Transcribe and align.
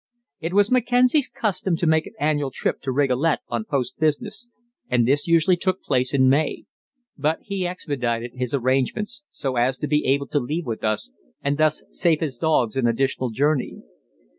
It 0.39 0.53
was 0.55 0.71
Mackenzie's 0.71 1.29
custom 1.29 1.75
to 1.77 1.85
make 1.85 2.07
an 2.07 2.13
annual 2.19 2.49
trip 2.49 2.81
to 2.81 2.91
Rigolet 2.91 3.37
on 3.49 3.65
post 3.65 3.99
business, 3.99 4.49
and 4.89 5.07
this 5.07 5.27
usually 5.27 5.57
took 5.57 5.83
place 5.83 6.11
in 6.11 6.27
May; 6.27 6.63
but 7.19 7.37
he 7.43 7.67
expedited 7.67 8.31
his 8.33 8.55
arrangements 8.55 9.23
so 9.29 9.57
as 9.57 9.77
to 9.77 9.85
be 9.87 10.03
able 10.07 10.25
to 10.29 10.39
leave 10.39 10.65
with 10.65 10.83
us 10.83 11.11
and 11.43 11.59
thus 11.59 11.83
save 11.91 12.19
his 12.19 12.39
dogs 12.39 12.77
an 12.77 12.87
additional 12.87 13.29
journey. 13.29 13.83